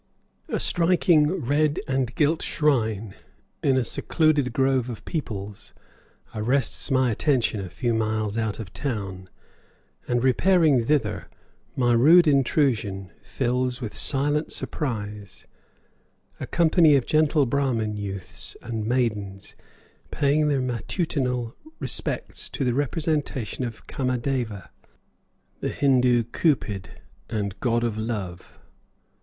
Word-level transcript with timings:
A 0.49 0.59
striking 0.59 1.27
red 1.45 1.79
and 1.87 2.15
gilt 2.15 2.41
shrine 2.41 3.13
in 3.61 3.77
a 3.77 3.83
secluded 3.83 4.51
grove 4.51 4.89
of 4.89 5.05
peepuls 5.05 5.73
arrests 6.33 6.89
my 6.89 7.11
attention 7.11 7.59
a 7.59 7.69
few 7.69 7.93
miles 7.93 8.35
out 8.35 8.57
of 8.57 8.73
town, 8.73 9.29
and, 10.07 10.23
repairing 10.23 10.85
thither, 10.85 11.29
my 11.75 11.93
rude 11.93 12.25
intrusion 12.25 13.11
fills 13.21 13.79
with 13.79 13.95
silent 13.95 14.51
surprise 14.51 15.45
a 16.39 16.47
company 16.47 16.95
of 16.95 17.05
gentle 17.05 17.45
Brahman 17.45 17.93
youths 17.95 18.57
and 18.63 18.87
maidens 18.87 19.53
paying 20.09 20.47
their 20.47 20.61
matutinal 20.61 21.55
respects 21.77 22.49
to 22.49 22.65
the 22.65 22.73
representation 22.73 23.63
of 23.63 23.85
Kamadeva, 23.85 24.71
the 25.59 25.69
Hindoo 25.69 26.23
cupid 26.23 26.89
and 27.29 27.59
god 27.59 27.83
of 27.83 27.99
love. 27.99 28.57